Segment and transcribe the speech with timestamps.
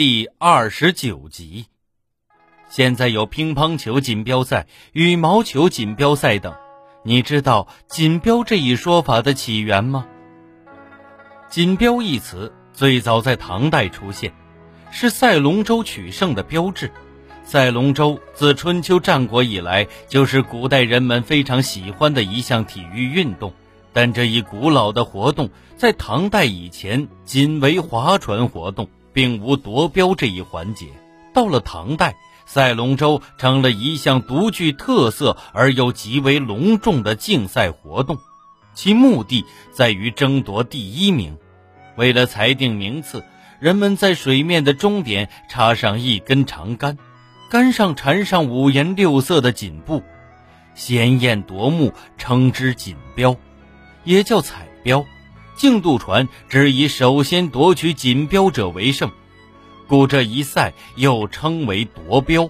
[0.00, 1.66] 第二十九集。
[2.70, 6.54] 现在有乒乓球锦标赛、羽毛球锦标赛等，
[7.04, 10.06] 你知道“锦标”这一说法的起源吗
[11.50, 14.32] ？“锦标”一词最早在唐代出现，
[14.90, 16.90] 是赛龙舟取胜的标志。
[17.44, 23.52] 赛龙舟自春秋战国以来就是古代人们非常喜欢的一项体育运动。
[23.92, 28.88] 但这一古老的活动在唐代以前仅为划船活动。
[29.12, 30.86] 并无夺标这一环节。
[31.32, 38.18] 到了唐代，赛龙舟成了一项独具特色而又极为隆重的竞赛活动，
[38.74, 41.36] 其目的在于争夺第一名。
[41.96, 43.24] 为了裁定名次，
[43.60, 46.98] 人们在水面的终点插上一根长杆，
[47.50, 50.02] 杆上缠上五颜六色的锦布，
[50.74, 53.36] 鲜艳夺目，称之锦标，
[54.02, 55.04] 也叫彩标。
[55.60, 59.10] 竞渡船只以首先夺取锦标者为胜，
[59.88, 62.48] 故这一赛又称为夺标，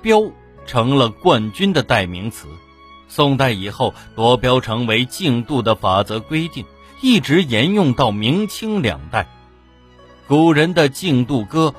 [0.00, 0.22] 标
[0.64, 2.48] 成了冠军的代名词。
[3.06, 6.64] 宋代以后，夺标成为竞渡的法则规定，
[7.02, 9.28] 一直沿用到明清两代。
[10.26, 11.74] 古人的竞渡歌：“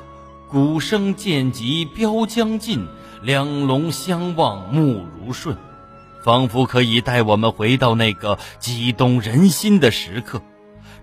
[0.52, 2.88] 鼓声渐急标将近，
[3.23, 5.58] 两龙相望目如顺”，
[6.23, 10.43] 仿佛可以带我们回到那个激动人心的时刻。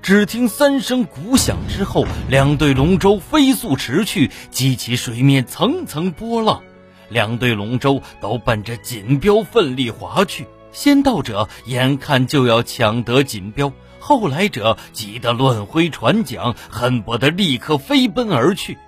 [0.03, 6.63] 只听三声鼓响之后，两队龙舟飞速驰去，激起水面层层波浪。
[7.09, 10.47] 两队龙舟都奔着锦标奋力划去。
[10.73, 18.79] 先到者眼看就要抢得锦标，后来者急得乱挥船桨，恨不得立刻飞奔而去。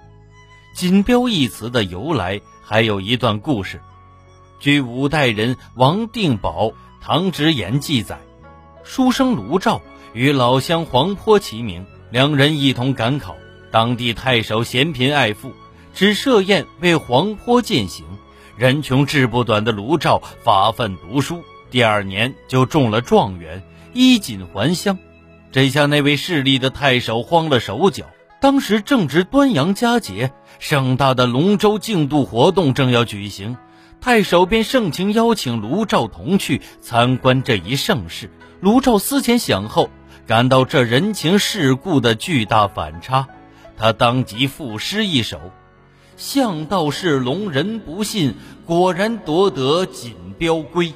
[0.74, 3.80] 锦标一词的由来还有一段故事。
[4.60, 6.66] 据五代人王定保
[7.00, 8.18] 《唐直言》记载，
[8.84, 9.80] 书生卢照。
[10.12, 13.36] 与老乡黄坡齐名，两人一同赶考。
[13.70, 15.52] 当地太守嫌贫爱富，
[15.92, 18.06] 只设宴为黄坡饯行。
[18.56, 24.98] 人穷志不短的卢照发奋读书，第二年就中了状元，衣锦还乡。
[25.52, 28.06] 这下那位势利的太守慌了手脚。
[28.40, 33.56] 当时正值端阳佳节，盛大的龙舟竞渡活动正要举行，
[34.00, 38.30] 太守便盛情邀请卢照同去参观这一盛事。
[38.60, 39.90] 卢照思前想后。
[40.28, 43.28] 感到这人情世故的巨大反差，
[43.78, 45.40] 他当即赋诗一首
[46.18, 48.34] ：“向道是龙人不信，
[48.66, 50.92] 果然夺得锦标归。”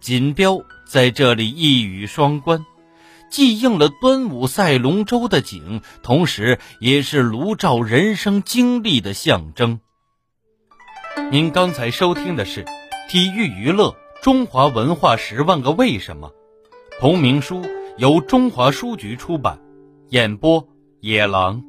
[0.00, 2.64] 锦标在这里一语双关，
[3.30, 9.80] 既应了端午赛龙舟的景，同时也是卢照人生经历的象征。
[11.30, 12.64] 您刚才收听的是
[13.10, 16.30] 《体育娱乐中华文化十万个为什么》
[17.02, 17.62] 同名书。
[17.98, 19.58] 由中华书局出版，
[20.10, 20.62] 演播
[21.00, 21.62] 野狼。